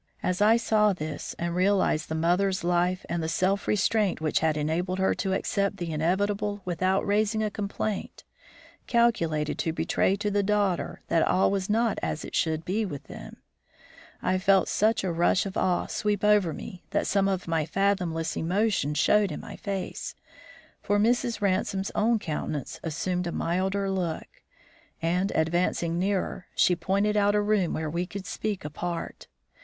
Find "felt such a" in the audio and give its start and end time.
14.39-15.11